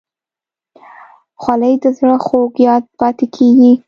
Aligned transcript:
خولۍ 1.41 1.73
د 1.83 1.85
زړه 1.97 2.15
خوږ 2.25 2.51
یاد 2.67 2.83
پاتې 2.99 3.25
کېږي. 3.35 3.71